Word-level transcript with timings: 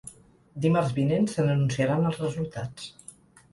Dimarts 0.63 0.95
vinent 0.95 1.29
se 1.35 1.45
n’anunciaran 1.49 2.11
els 2.11 2.19
resultats. 2.25 2.91